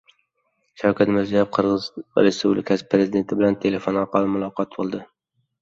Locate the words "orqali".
4.07-4.33